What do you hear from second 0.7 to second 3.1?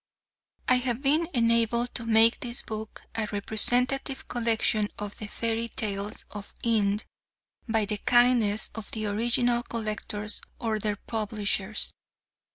have been enabled to make this book